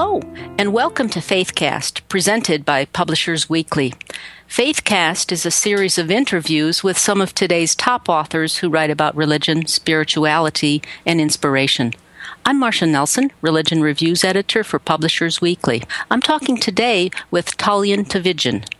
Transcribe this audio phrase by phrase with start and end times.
[0.00, 0.20] Hello,
[0.56, 3.94] and welcome to Faithcast, presented by Publishers Weekly.
[4.48, 9.16] Faithcast is a series of interviews with some of today's top authors who write about
[9.16, 11.94] religion, spirituality, and inspiration.
[12.46, 15.82] I'm Marcia Nelson, Religion Reviews Editor for Publishers Weekly.
[16.12, 18.72] I'm talking today with Tullian Tchividjian.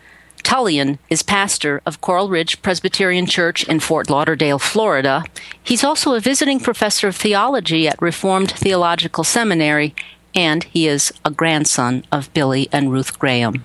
[0.45, 5.25] Tullian is pastor of Coral Ridge Presbyterian Church in Fort Lauderdale, Florida.
[5.61, 9.97] He's also a visiting professor of theology at Reformed Theological Seminary,
[10.35, 13.65] and he is a grandson of Billy and Ruth Graham.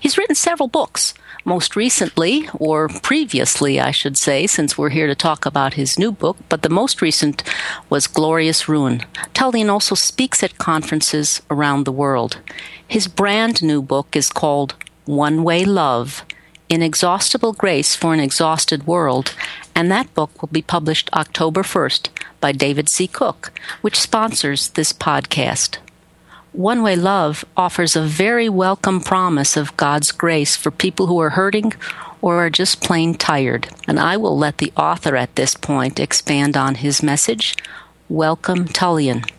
[0.00, 1.14] He's written several books,
[1.44, 6.12] most recently, or previously, I should say, since we're here to talk about his new
[6.12, 7.42] book, but the most recent
[7.90, 9.00] was Glorious Ruin.
[9.34, 12.38] Tullian also speaks at conferences around the world.
[12.86, 16.24] His brand new book is called One Way Love
[16.68, 19.34] Inexhaustible Grace for an Exhausted World,
[19.78, 22.08] and that book will be published October 1st
[22.40, 23.06] by David C.
[23.06, 25.78] Cook, which sponsors this podcast.
[26.50, 31.30] One Way Love offers a very welcome promise of God's grace for people who are
[31.30, 31.74] hurting
[32.20, 33.68] or are just plain tired.
[33.86, 37.54] And I will let the author at this point expand on his message.
[38.08, 39.30] Welcome, Tullian.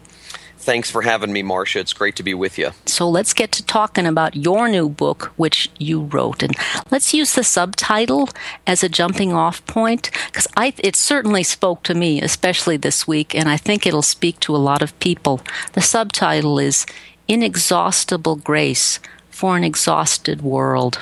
[0.70, 1.80] Thanks for having me, Marcia.
[1.80, 2.73] It's great to be with you.
[2.86, 6.56] So let's get to talking about your new book, which you wrote, and
[6.92, 8.30] let's use the subtitle
[8.67, 13.50] as a jumping off point because it certainly spoke to me, especially this week, and
[13.50, 15.42] I think it'll speak to a lot of people.
[15.73, 16.86] The subtitle is
[17.28, 19.00] "Inexhaustible Grace
[19.31, 21.00] for an Exhausted World."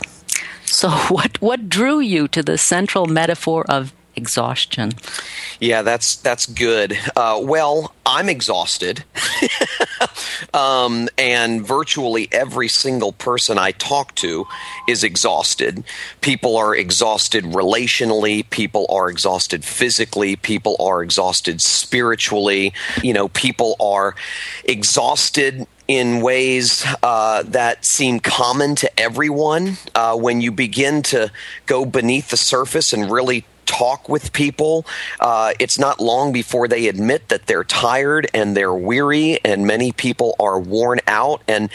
[0.64, 4.92] So, what what drew you to the central metaphor of exhaustion?
[5.60, 6.98] Yeah, that's that's good.
[7.16, 9.04] Uh, well, I'm exhausted,
[10.54, 14.48] um, and virtually every single person I talk to
[14.88, 15.84] is exhausted.
[16.22, 18.50] People are exhausted relationally.
[18.50, 20.36] People are exhausted physically.
[20.36, 22.74] People are exhausted spiritually.
[23.02, 24.16] You know, people are
[24.66, 29.78] exhausted in ways uh, that seem common to everyone.
[29.96, 31.32] Uh, when you begin to
[31.66, 34.86] go beneath the surface and really talk with people,
[35.20, 39.92] uh, it's not long before they admit that they're tired and they're weary, and many
[39.92, 41.42] people are worn out.
[41.48, 41.70] And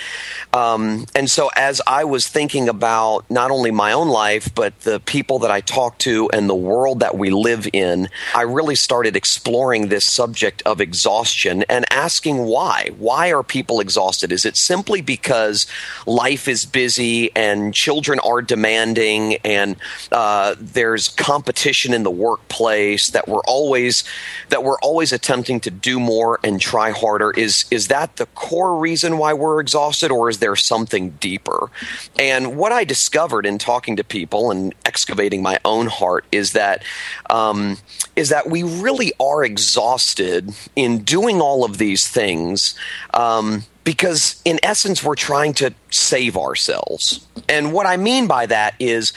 [0.53, 5.01] um, and so, as I was thinking about not only my own life but the
[5.01, 9.15] people that I talk to and the world that we live in, I really started
[9.15, 12.91] exploring this subject of exhaustion and asking why.
[12.99, 14.33] Why are people exhausted?
[14.33, 15.67] Is it simply because
[16.07, 19.77] life is busy and children are demanding and
[20.11, 21.82] uh, there's competition?
[21.91, 24.05] In the workplace that we're always
[24.51, 27.31] that we're always attempting to do more and try harder.
[27.33, 31.71] Is is that the core reason why we're exhausted or is there something deeper?
[32.19, 36.83] And what i discovered in talking to people and excavating my own heart is that
[37.31, 37.79] um,
[38.15, 42.75] is that we really are exhausted in doing all of these things
[43.15, 47.27] um, because in essence we're trying to save ourselves.
[47.49, 49.13] And what i mean by that is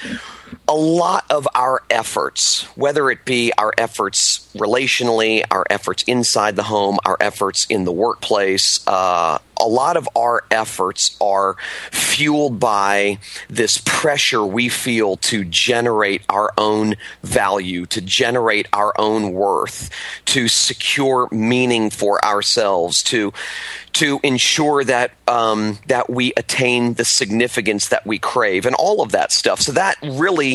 [0.68, 6.64] a lot of our efforts, whether it be our efforts relationally, our efforts inside the
[6.64, 11.56] home, our efforts in the workplace, uh, a lot of our efforts are
[11.92, 13.18] fueled by
[13.50, 19.90] this pressure we feel to generate our own value, to generate our own worth,
[20.26, 23.34] to secure meaning for ourselves, to
[23.94, 29.14] to ensure that um, that we attain the significance that we crave, and all of
[29.14, 29.62] that stuff.
[29.62, 30.55] So that really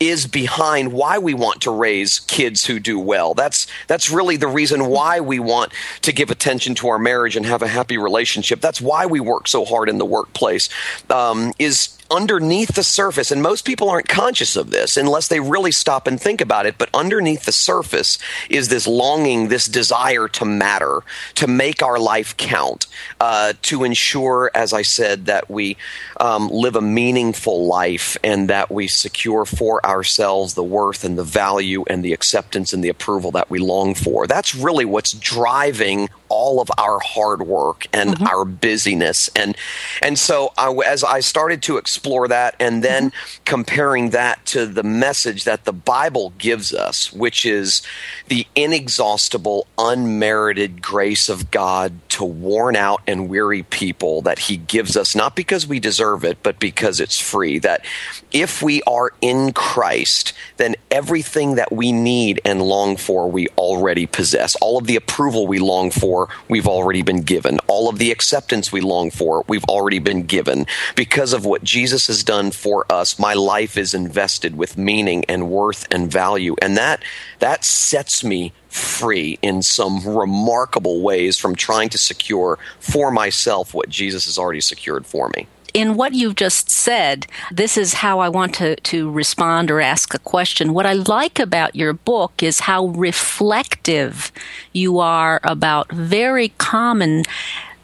[0.00, 3.34] is behind why we want to raise kids who do well.
[3.34, 5.72] That's that's really the reason why we want
[6.02, 8.60] to give attention to our marriage and have a happy relationship.
[8.60, 10.68] That's why we work so hard in the workplace.
[11.10, 15.72] Um, is underneath the surface, and most people aren't conscious of this unless they really
[15.72, 20.44] stop and think about it, but underneath the surface is this longing, this desire to
[20.44, 21.02] matter,
[21.34, 22.86] to make our life count,
[23.20, 25.76] uh, to ensure, as I said, that we
[26.20, 31.24] um, live a meaningful life and that we secure for ourselves the worth and the
[31.24, 34.26] value and the acceptance and the approval that we long for.
[34.26, 38.26] That's really what's driving all of our hard work and mm-hmm.
[38.26, 39.56] our busyness and
[40.02, 43.42] and so I, as I started to explore that and then mm-hmm.
[43.44, 47.82] comparing that to the message that the Bible gives us which is
[48.28, 54.96] the inexhaustible unmerited grace of God to worn out and weary people that he gives
[54.96, 57.84] us not because we deserve it but because it's free that
[58.32, 64.06] if we are in Christ then everything that we need and long for we already
[64.06, 67.58] possess all of the approval we long for for, we've already been given.
[67.66, 70.66] All of the acceptance we long for, we've already been given.
[70.96, 75.50] Because of what Jesus has done for us, my life is invested with meaning and
[75.50, 76.56] worth and value.
[76.60, 77.02] And that,
[77.38, 83.88] that sets me free in some remarkable ways from trying to secure for myself what
[83.88, 88.28] Jesus has already secured for me in what you've just said, this is how I
[88.28, 90.72] want to, to respond or ask a question.
[90.72, 94.32] What I like about your book is how reflective
[94.72, 97.24] you are about very common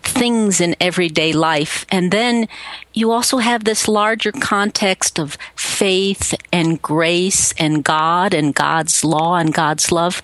[0.02, 1.86] things in everyday life.
[1.90, 2.46] And then
[2.92, 9.36] you also have this larger context of faith and grace and God and God's law
[9.36, 10.20] and God's love.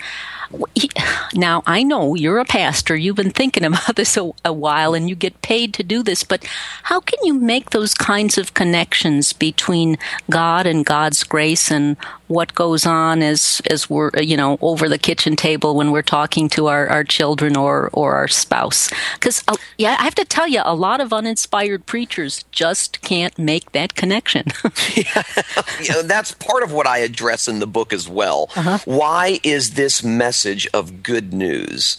[1.33, 2.97] Now, I know you're a pastor.
[2.97, 6.25] You've been thinking about this a, a, while and you get paid to do this,
[6.25, 6.45] but
[6.85, 9.97] how can you make those kinds of connections between
[10.29, 11.97] God and God's grace and
[12.31, 16.49] what goes on as, as we're, you know, over the kitchen table when we're talking
[16.51, 18.91] to our, our children or, or our spouse?
[19.15, 23.39] Because, uh, yeah, I have to tell you, a lot of uninspired preachers just can't
[23.39, 24.47] make that connection.
[24.97, 25.23] yeah,
[25.83, 28.49] you know, that's part of what I address in the book as well.
[28.57, 28.79] Uh-huh.
[28.85, 30.31] Why is this message?
[30.31, 31.97] message of good news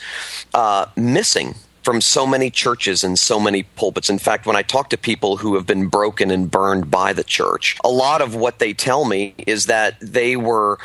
[0.54, 4.10] uh, missing from so many churches and so many pulpits.
[4.10, 7.24] In fact, when I talk to people who have been broken and burned by the
[7.24, 10.78] church, a lot of what they tell me is that they were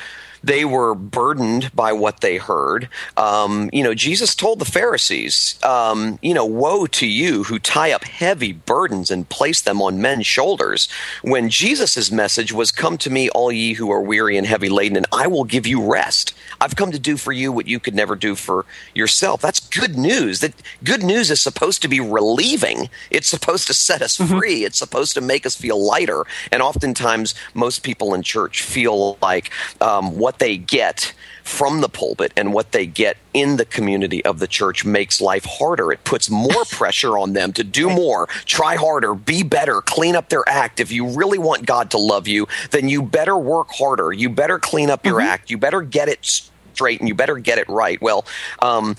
[0.47, 2.89] they were burdened by what they heard.
[3.17, 7.91] Um, you know, Jesus told the Pharisees, um, you know, woe to you who tie
[7.91, 10.89] up heavy burdens and place them on men's shoulders.
[11.23, 14.97] When Jesus' message was, Come to me, all ye who are weary and heavy laden,
[14.97, 16.33] and I will give you rest.
[16.61, 18.65] I've come to do for you what you could never do for
[18.95, 19.41] yourself.
[19.41, 20.41] That's good news.
[20.41, 20.55] That
[20.85, 22.89] good news is supposed to be relieving.
[23.11, 24.39] It's supposed to set us mm-hmm.
[24.39, 24.65] free.
[24.65, 26.25] It's supposed to make us feel lighter.
[26.53, 29.51] And oftentimes, most people in church feel like
[29.81, 34.41] um, what they get from the pulpit and what they get in the community of
[34.41, 35.93] the church makes life harder.
[35.93, 40.29] It puts more pressure on them to do more, try harder, be better, clean up
[40.29, 40.81] their act.
[40.81, 44.13] If you really want God to love you, then you better work harder.
[44.13, 45.29] You better clean up your mm-hmm.
[45.29, 45.51] act.
[45.51, 48.01] You better get it straight and you better get it right.
[48.03, 48.27] Well,
[48.61, 48.97] um,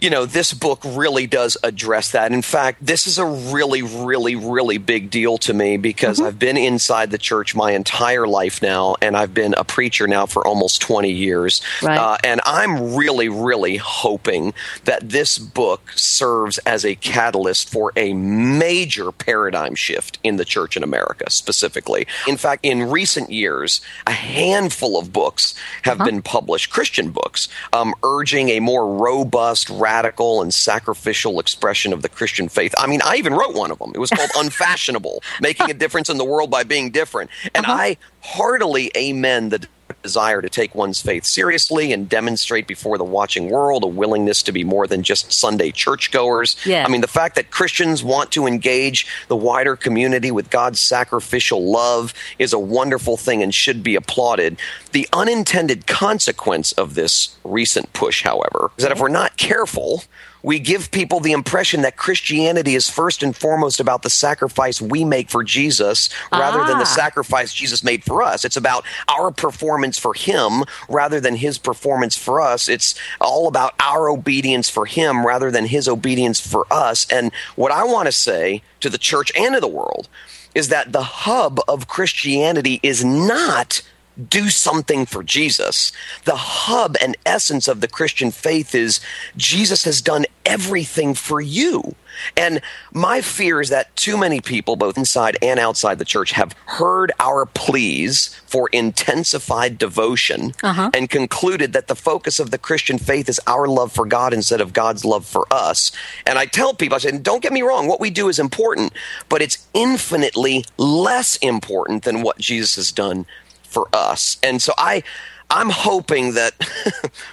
[0.00, 2.32] you know, this book really does address that.
[2.32, 6.28] In fact, this is a really, really, really big deal to me because mm-hmm.
[6.28, 10.26] I've been inside the church my entire life now, and I've been a preacher now
[10.26, 11.62] for almost 20 years.
[11.82, 11.98] Right.
[11.98, 14.54] Uh, and I'm really, really hoping
[14.84, 20.76] that this book serves as a catalyst for a major paradigm shift in the church
[20.76, 22.06] in America, specifically.
[22.26, 26.10] In fact, in recent years, a handful of books have uh-huh.
[26.10, 32.08] been published, Christian books, um, urging a more robust, radical and sacrificial expression of the
[32.08, 32.74] Christian faith.
[32.76, 33.92] I mean, I even wrote one of them.
[33.94, 37.30] It was called Unfashionable, Making a Difference in the World by Being Different.
[37.54, 37.72] And uh-huh.
[37.72, 39.68] I heartily amen the
[40.02, 44.52] desire to take one's faith seriously and demonstrate before the watching world a willingness to
[44.52, 46.56] be more than just Sunday churchgoers.
[46.64, 46.84] Yeah.
[46.84, 51.70] I mean, the fact that Christians want to engage the wider community with God's sacrificial
[51.70, 54.58] love is a wonderful thing and should be applauded.
[54.92, 60.04] The unintended consequence of this recent push, however, is that if we're not careful,
[60.46, 65.04] we give people the impression that Christianity is first and foremost about the sacrifice we
[65.04, 66.68] make for Jesus rather ah.
[66.68, 67.00] than the ah.
[67.02, 68.44] sacrifice Jesus made for us.
[68.44, 72.68] It's about our performance for Him rather than His performance for us.
[72.68, 77.10] It's all about our obedience for Him rather than His obedience for us.
[77.10, 80.08] And what I want to say to the church and to the world
[80.54, 83.82] is that the hub of Christianity is not
[84.28, 85.92] do something for Jesus.
[86.24, 89.00] The hub and essence of the Christian faith is
[89.36, 91.94] Jesus has done everything for you.
[92.34, 96.54] And my fear is that too many people, both inside and outside the church, have
[96.64, 100.90] heard our pleas for intensified devotion uh-huh.
[100.94, 104.62] and concluded that the focus of the Christian faith is our love for God instead
[104.62, 105.92] of God's love for us.
[106.24, 108.92] And I tell people, I say, don't get me wrong, what we do is important,
[109.28, 113.26] but it's infinitely less important than what Jesus has done
[113.66, 114.38] for us.
[114.42, 115.02] And so I,
[115.50, 116.54] I'm hoping that,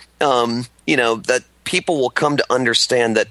[0.22, 3.28] um, you know, that people will come to understand that,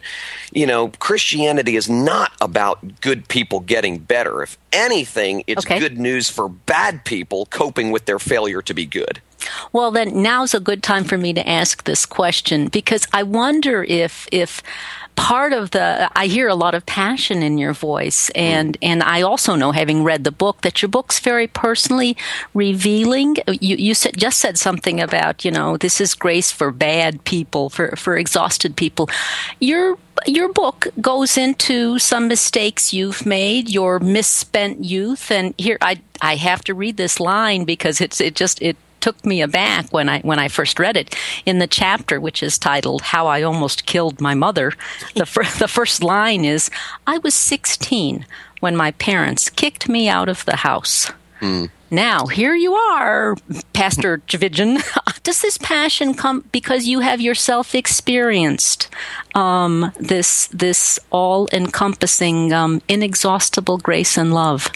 [0.52, 4.42] you know, Christianity is not about good people getting better.
[4.42, 5.78] If anything, it's okay.
[5.78, 9.21] good news for bad people coping with their failure to be good.
[9.72, 13.84] Well, then now's a good time for me to ask this question because I wonder
[13.84, 14.62] if if
[15.14, 18.88] part of the I hear a lot of passion in your voice and mm.
[18.88, 22.16] and I also know having read the book that your book's very personally
[22.54, 27.25] revealing you you said, just said something about you know this is grace for bad
[27.25, 29.11] people for for exhausted people
[29.61, 36.00] your your book goes into some mistakes you've made, your misspent youth, and here I
[36.20, 40.09] I have to read this line because it's it just it took me aback when
[40.09, 41.14] I when I first read it.
[41.44, 44.73] In the chapter which is titled "How I Almost Killed My Mother,"
[45.14, 46.71] the fir- the first line is,
[47.06, 48.25] "I was 16
[48.61, 51.71] when my parents kicked me out of the house." Mm.
[51.90, 53.37] Now, here you are,
[53.75, 54.80] Pastor Tchividjian.
[55.25, 58.88] Does this passion come because you have yourself experienced
[59.35, 64.71] um, this this all encompassing, um, inexhaustible grace and love?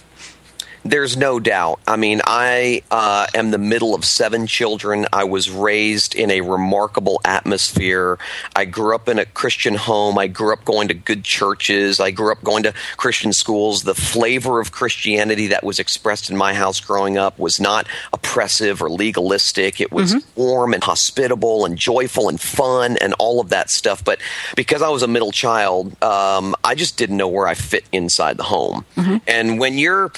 [0.85, 1.81] There's no doubt.
[1.87, 5.07] I mean, I uh, am the middle of seven children.
[5.13, 8.19] I was raised in a remarkable atmosphere.
[8.55, 10.19] I grew up in a Christian home.
[10.19, 12.01] I grew up going to good churches.
[12.01, 13.83] I grew up going to Christian schools.
[13.83, 18.83] The flavor of Christianity that was expressed in my house growing up was not oppressive
[18.83, 19.81] or legalistic.
[19.81, 20.41] It was mm-hmm.
[20.41, 24.05] warm and hospitable and joyful and fun and all of that stuff.
[24.05, 24.21] But
[24.55, 28.37] because I was a middle child, um, I just didn't know where I fit inside
[28.37, 28.85] the home.
[28.97, 29.17] Mm-hmm.
[29.27, 30.13] And when you're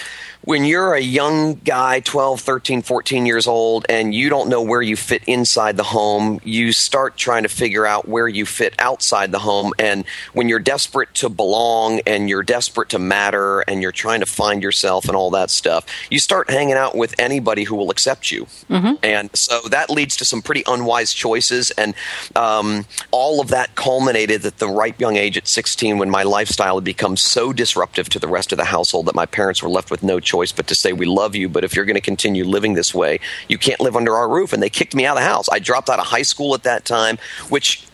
[0.48, 4.80] when you're a young guy 12 13 14 years old and you don't know where
[4.80, 9.30] you fit inside the home you start trying to figure out where you fit outside
[9.30, 9.74] the home.
[9.78, 14.26] And when you're desperate to belong and you're desperate to matter and you're trying to
[14.26, 18.30] find yourself and all that stuff you start hanging out with anybody who will accept
[18.30, 18.46] you.
[18.70, 18.94] Mm-hmm.
[19.02, 21.70] and so that leads to some pretty unwise choices.
[21.72, 21.94] And
[22.34, 26.76] um, all of that culminated at the ripe young age at 16 when my lifestyle
[26.76, 29.90] had become so disruptive to the rest of the household that my parents were left
[29.90, 32.44] with no choice but to say we love you, but if you're going to continue
[32.44, 33.18] living this way,
[33.48, 34.52] you can't live under our roof.
[34.52, 35.48] And they kicked me out of the house.
[35.50, 37.18] I dropped out of high school at that time,
[37.48, 37.87] which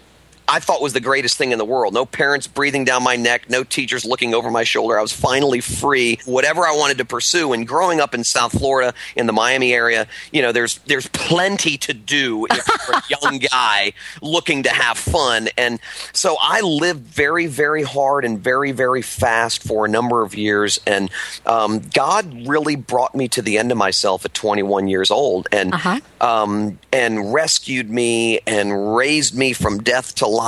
[0.54, 1.94] I thought was the greatest thing in the world.
[1.94, 4.96] No parents breathing down my neck, no teachers looking over my shoulder.
[4.96, 7.52] I was finally free, whatever I wanted to pursue.
[7.52, 11.76] And growing up in South Florida, in the Miami area, you know, there's there's plenty
[11.78, 15.48] to do if you're a young guy looking to have fun.
[15.58, 15.80] And
[16.12, 20.78] so I lived very, very hard and very, very fast for a number of years.
[20.86, 21.10] And
[21.46, 25.74] um, God really brought me to the end of myself at 21 years old, and
[25.74, 25.98] uh-huh.
[26.20, 30.43] um, and rescued me and raised me from death to life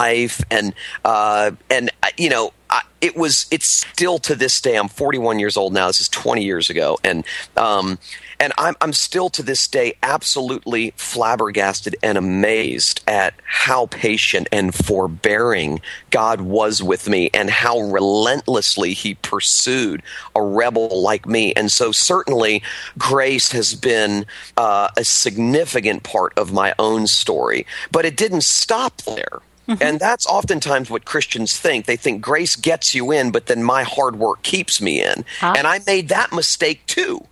[0.50, 0.74] and
[1.04, 5.38] uh, and uh, you know I, it was it's still to this day i'm 41
[5.38, 7.24] years old now this is 20 years ago and
[7.56, 7.98] um,
[8.38, 14.74] and I'm, I'm still to this day absolutely flabbergasted and amazed at how patient and
[14.74, 20.02] forbearing God was with me and how relentlessly He pursued
[20.34, 21.52] a rebel like me.
[21.54, 22.62] And so, certainly,
[22.98, 24.26] grace has been
[24.56, 29.40] uh, a significant part of my own story, but it didn't stop there.
[29.68, 29.82] Mm-hmm.
[29.82, 31.86] And that's oftentimes what Christians think.
[31.86, 35.24] They think grace gets you in, but then my hard work keeps me in.
[35.40, 35.54] Huh?
[35.56, 37.26] And I made that mistake too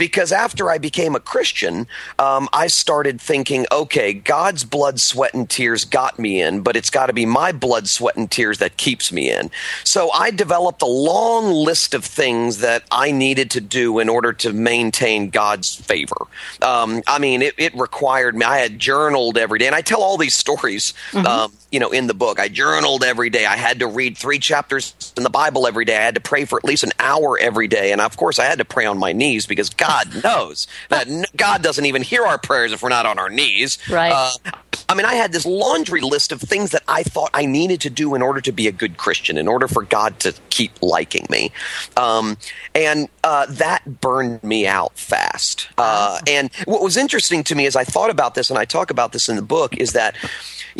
[0.00, 1.86] because after I became a Christian,
[2.18, 6.88] um, I started thinking, okay, God's blood, sweat, and tears got me in, but it's
[6.88, 9.50] got to be my blood, sweat, and tears that keeps me in.
[9.84, 14.32] So I developed a long list of things that I needed to do in order
[14.32, 16.16] to maintain God's favor.
[16.62, 18.46] Um, I mean, it, it, required me.
[18.46, 20.94] I had journaled every day, and I tell all these stories.
[21.10, 21.26] Mm-hmm.
[21.26, 23.44] Um, you know, in the book, I journaled every day.
[23.44, 25.96] I had to read three chapters in the Bible every day.
[25.96, 28.46] I had to pray for at least an hour every day, and of course, I
[28.46, 32.24] had to pray on my knees because God God knows that God doesn't even hear
[32.24, 33.78] our prayers if we're not on our knees.
[33.88, 34.12] Right.
[34.12, 34.52] Uh,
[34.88, 37.90] I mean, I had this laundry list of things that I thought I needed to
[37.90, 41.26] do in order to be a good Christian, in order for God to keep liking
[41.30, 41.52] me.
[41.96, 42.36] Um,
[42.74, 45.68] and uh, that burned me out fast.
[45.78, 48.90] Uh, and what was interesting to me as I thought about this, and I talk
[48.90, 50.16] about this in the book, is that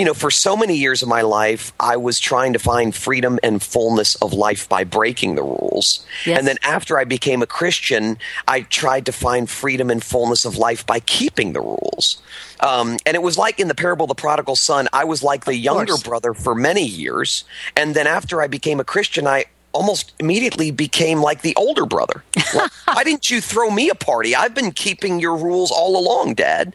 [0.01, 3.39] you know, for so many years of my life, I was trying to find freedom
[3.43, 6.07] and fullness of life by breaking the rules.
[6.25, 6.39] Yes.
[6.39, 8.17] And then after I became a Christian,
[8.49, 12.23] I tried to find freedom and fullness of life by keeping the rules.
[12.61, 15.45] Um, and it was like in the parable of the prodigal son, I was like
[15.45, 17.45] the younger brother for many years.
[17.77, 22.25] And then after I became a Christian, I almost immediately became like the older brother.
[22.53, 24.35] why didn't you throw me a party?
[24.35, 26.75] I've been keeping your rules all along, Dad.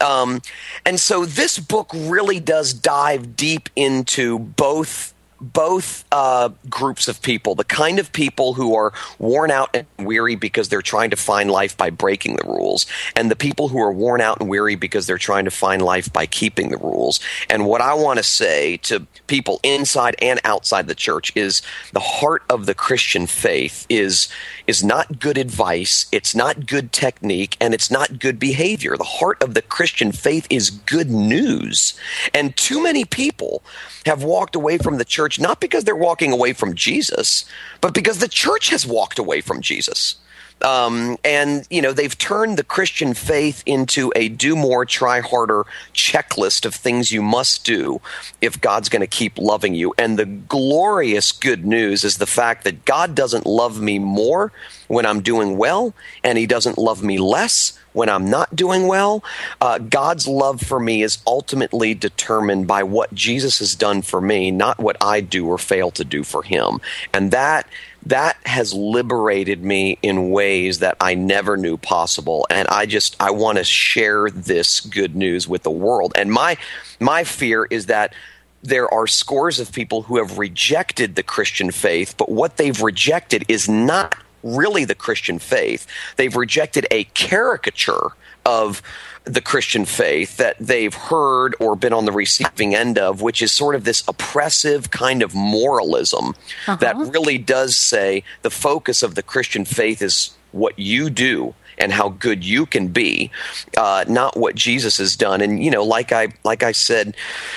[0.00, 0.42] Um,
[0.84, 7.54] and so this book really does dive deep into both both uh, groups of people
[7.54, 11.50] the kind of people who are worn out and weary because they're trying to find
[11.50, 15.06] life by breaking the rules, and the people who are worn out and weary because
[15.06, 17.20] they're trying to find life by keeping the rules.
[17.50, 21.62] And what I want to say to people inside and outside the church is
[21.92, 24.28] the heart of the Christian faith is
[24.66, 28.96] is not good advice, it's not good technique, and it's not good behavior.
[28.96, 31.98] The heart of the Christian faith is good news.
[32.34, 33.62] And too many people
[34.06, 37.44] have walked away from the church not because they're walking away from Jesus,
[37.80, 40.16] but because the church has walked away from Jesus.
[40.62, 45.64] Um, and you know they've turned the Christian faith into a do more, try harder
[45.92, 48.00] checklist of things you must do
[48.40, 49.92] if God's going to keep loving you.
[49.98, 54.50] And the glorious good news is the fact that God doesn't love me more;
[54.88, 59.24] when I'm doing well, and He doesn't love me less when I'm not doing well.
[59.60, 64.50] Uh, God's love for me is ultimately determined by what Jesus has done for me,
[64.50, 66.80] not what I do or fail to do for Him.
[67.12, 67.68] And that
[68.06, 72.46] that has liberated me in ways that I never knew possible.
[72.50, 76.12] And I just I want to share this good news with the world.
[76.14, 76.56] And my
[77.00, 78.14] my fear is that
[78.62, 83.44] there are scores of people who have rejected the Christian faith, but what they've rejected
[83.48, 84.16] is not
[84.46, 85.86] really the Christian faith.
[86.16, 88.10] They've rejected a caricature
[88.44, 88.82] of
[89.24, 93.50] the Christian faith that they've heard or been on the receiving end of, which is
[93.50, 96.76] sort of this oppressive kind of moralism uh-huh.
[96.76, 101.92] that really does say the focus of the Christian faith is what you do and
[101.92, 103.30] how good you can be,
[103.76, 105.40] uh, not what Jesus has done.
[105.40, 107.16] And you know, like I like I said,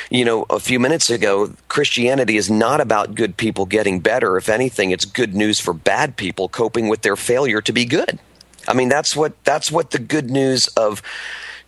[0.10, 4.38] you know, a few minutes ago, Christianity is not about good people getting better.
[4.38, 8.20] If anything, it's good news for bad people coping with their failure to be good.
[8.68, 11.02] I mean, that's what that's what the good news of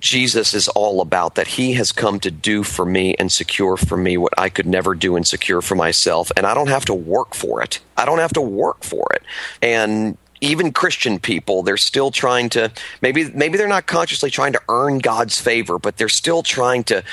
[0.01, 3.95] Jesus is all about that he has come to do for me and secure for
[3.95, 6.93] me what I could never do and secure for myself and I don't have to
[6.93, 7.79] work for it.
[7.95, 9.23] I don't have to work for it.
[9.61, 12.71] And even Christian people, they're still trying to
[13.01, 17.03] maybe maybe they're not consciously trying to earn God's favor, but they're still trying to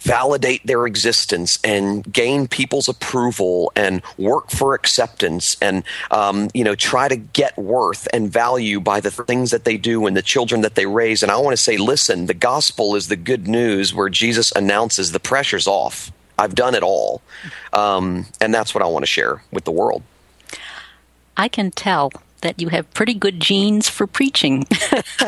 [0.00, 6.74] validate their existence and gain people's approval and work for acceptance and um, you know
[6.74, 10.62] try to get worth and value by the things that they do and the children
[10.62, 11.22] that they raise.
[11.22, 15.12] And I want to say, listen, the gospel is the good news where Jesus announces
[15.12, 16.10] the pressure's off.
[16.38, 17.20] I've done it all,
[17.72, 20.02] um, and that's what I want to share with the world.
[21.36, 24.66] I can tell that you have pretty good genes for preaching.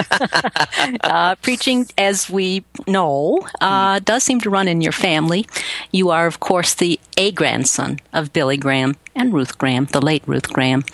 [1.02, 5.46] uh, preaching, as we know, uh, does seem to run in your family.
[5.90, 10.22] You are, of course, the a grandson of Billy Graham and Ruth Graham, the late
[10.26, 10.84] Ruth Graham.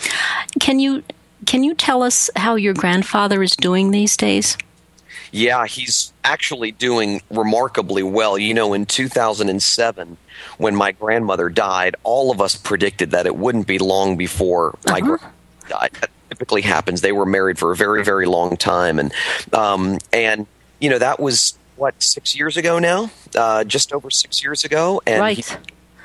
[0.61, 1.03] Can you
[1.45, 4.57] can you tell us how your grandfather is doing these days?
[5.33, 8.39] Yeah, he's actually doing remarkably well.
[8.39, 10.17] You know, in 2007,
[10.57, 15.01] when my grandmother died, all of us predicted that it wouldn't be long before my
[15.01, 15.19] uh-huh
[15.69, 17.01] that typically happens.
[17.01, 19.13] They were married for a very, very long time, and
[19.53, 20.47] um, and
[20.81, 25.01] you know that was what six years ago now, uh, just over six years ago,
[25.07, 25.37] and right.
[25.37, 25.57] he's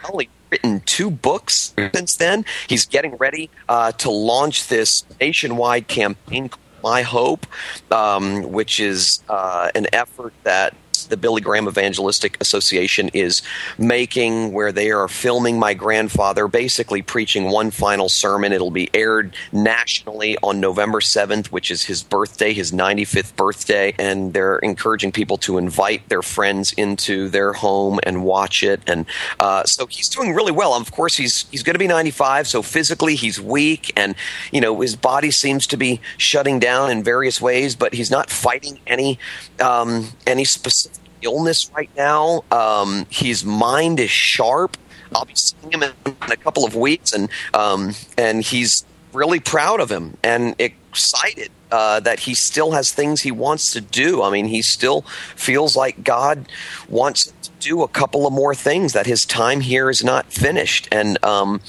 [0.10, 2.46] only written two books since then.
[2.68, 6.50] He's getting ready uh, to launch this nationwide campaign.
[6.84, 7.46] My Hope,
[7.92, 10.74] um, which is uh, an effort that
[11.06, 13.42] the Billy Graham Evangelistic Association is
[13.78, 18.52] making, where they are filming my grandfather basically preaching one final sermon.
[18.52, 23.94] It'll be aired nationally on November 7th, which is his birthday, his 95th birthday.
[23.98, 28.82] And they're encouraging people to invite their friends into their home and watch it.
[28.88, 29.06] And
[29.40, 30.74] uh, so he's doing really well.
[30.74, 34.16] Of course, he's he's going to be 95, so physically he's weak, and
[34.52, 38.30] you know his body seems to be shutting down in various ways, but he's not
[38.30, 39.20] fighting any
[39.60, 40.91] um, any specific
[41.22, 42.44] illness right now.
[42.52, 44.78] Um, his mind is sharp.
[45.16, 49.82] I'll be seeing him in, a couple of weeks, and um, and he's really proud
[49.82, 54.22] of him and excited uh, that he still has things he wants to do.
[54.22, 55.02] I mean, he still
[55.36, 56.48] feels like God
[56.90, 58.94] wants to do a couple of more things.
[58.94, 61.62] That his time here is not finished, and um,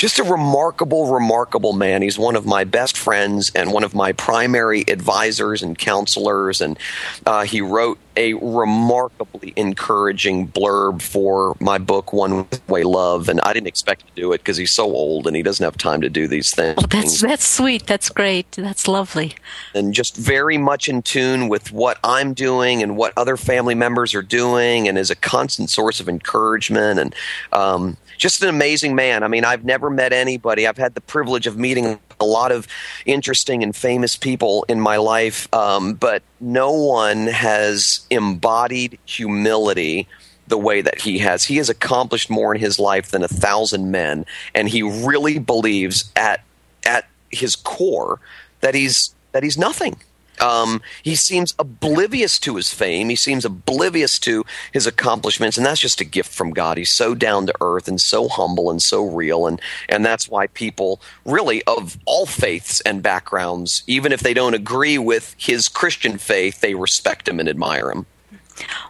[0.00, 2.00] just a remarkable, remarkable man.
[2.00, 6.62] He's one of my best friends and one of my primary advisors and counselors.
[6.62, 6.78] And
[7.26, 13.28] uh, he wrote a remarkably encouraging blurb for my book, One Way Love.
[13.28, 15.76] And I didn't expect to do it because he's so old and he doesn't have
[15.76, 16.82] time to do these things.
[16.88, 17.86] That's that's sweet.
[17.86, 18.50] That's great.
[18.52, 19.34] That's lovely.
[19.74, 24.14] And just very much in tune with what I'm doing and what other family members
[24.14, 27.14] are doing, and is a constant source of encouragement and.
[27.52, 29.22] Um, just an amazing man.
[29.22, 30.66] I mean, I've never met anybody.
[30.66, 32.68] I've had the privilege of meeting a lot of
[33.06, 40.06] interesting and famous people in my life, um, but no one has embodied humility
[40.46, 41.44] the way that he has.
[41.44, 46.12] He has accomplished more in his life than a thousand men, and he really believes
[46.14, 46.44] at
[46.84, 48.20] at his core
[48.60, 49.96] that he's that he's nothing.
[50.40, 53.10] Um, he seems oblivious to his fame.
[53.10, 56.78] He seems oblivious to his accomplishments, and that's just a gift from God.
[56.78, 60.46] He's so down to earth and so humble and so real, and and that's why
[60.48, 66.16] people really of all faiths and backgrounds, even if they don't agree with his Christian
[66.16, 68.06] faith, they respect him and admire him.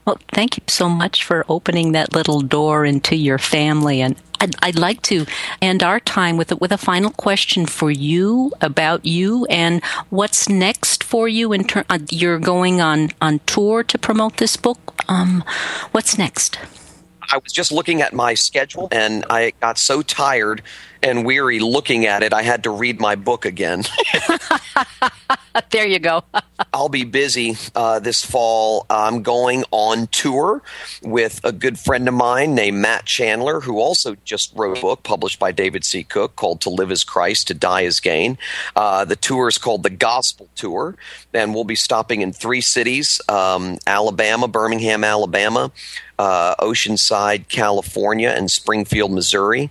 [0.05, 4.01] Well, thank you so much for opening that little door into your family.
[4.01, 5.27] And I'd, I'd like to
[5.61, 10.49] end our time with a, with a final question for you about you and what's
[10.49, 11.53] next for you.
[11.53, 14.95] In ter- uh, you're going on on tour to promote this book.
[15.09, 15.45] Um,
[15.93, 16.59] what's next?
[17.33, 20.63] I was just looking at my schedule and I got so tired
[21.03, 23.85] and weary looking at it, I had to read my book again.
[25.71, 26.23] there you go.
[26.73, 28.87] I'll be busy uh, this fall.
[28.91, 30.63] I'm going on tour
[31.03, 35.03] with a good friend of mine named Matt Chandler, who also just wrote a book
[35.03, 36.05] published by David C.
[36.05, 38.39] Cook called To Live as Christ, To Die as Gain.
[38.77, 40.97] Uh, the tour is called the Gospel Tour,
[41.33, 45.73] and we'll be stopping in three cities um, Alabama, Birmingham, Alabama.
[46.19, 49.71] Uh, Oceanside, California, and Springfield, Missouri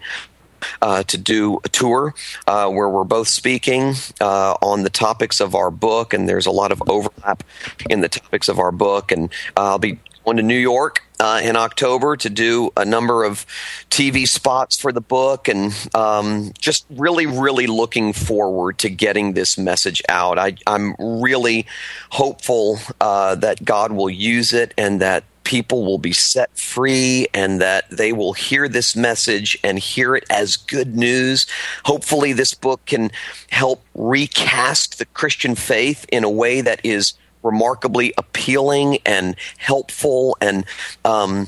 [0.82, 2.14] uh, to do a tour
[2.48, 6.52] uh, where we're both speaking uh, on the topics of our book, and there's a
[6.52, 7.44] lot of overlap
[7.90, 9.12] in the topics of our book.
[9.12, 13.24] And uh, I'll be going to New York uh, in October to do a number
[13.24, 13.46] of
[13.90, 19.58] TV spots for the book, and um, just really, really looking forward to getting this
[19.58, 20.38] message out.
[20.38, 21.66] I, am really
[22.12, 27.60] hopeful uh, that God will use it and that people will be set free and
[27.60, 31.48] that they will hear this message and hear it as good news.
[31.86, 33.10] Hopefully, this book can
[33.50, 40.66] help recast the Christian faith in a way that is remarkably appealing and helpful and
[41.04, 41.48] um,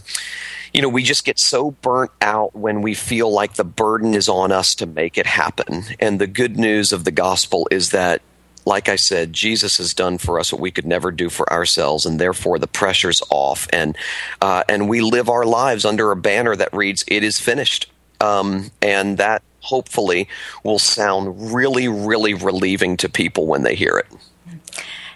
[0.74, 4.30] you know, we just get so burnt out when we feel like the burden is
[4.30, 5.84] on us to make it happen.
[6.00, 8.22] And the good news of the gospel is that
[8.65, 12.06] like I said, Jesus has done for us what we could never do for ourselves,
[12.06, 13.97] and therefore the pressure's off, and
[14.41, 18.71] uh, and we live our lives under a banner that reads "It is finished," um,
[18.82, 20.28] and that hopefully
[20.63, 24.08] will sound really, really relieving to people when they hear it.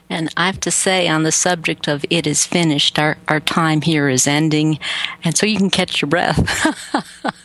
[0.09, 3.81] And I have to say, on the subject of it is finished, our, our time
[3.81, 4.79] here is ending,
[5.23, 6.75] and so you can catch your breath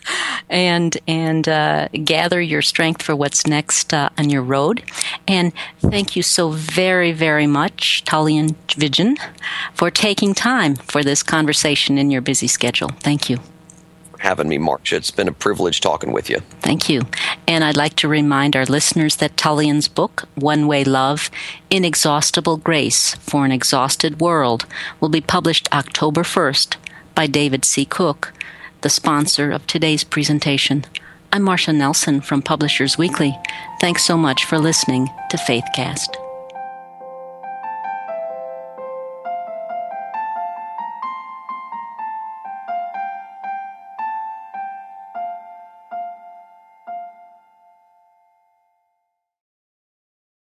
[0.50, 4.82] and and uh, gather your strength for what's next uh, on your road.
[5.26, 9.18] And thank you so very, very much, Tullian Tchividjian,
[9.74, 12.90] for taking time for this conversation in your busy schedule.
[13.00, 13.38] Thank you
[14.20, 14.96] having me, Marcia.
[14.96, 16.40] It's been a privilege talking with you.
[16.60, 17.02] Thank you.
[17.48, 21.30] And I'd like to remind our listeners that Tullian's book, One Way Love
[21.70, 24.66] Inexhaustible Grace for an Exhausted World,
[25.00, 26.76] will be published October 1st
[27.14, 27.84] by David C.
[27.84, 28.32] Cook,
[28.82, 30.84] the sponsor of today's presentation.
[31.32, 33.36] I'm Marcia Nelson from Publishers Weekly.
[33.80, 36.29] Thanks so much for listening to Faithcast.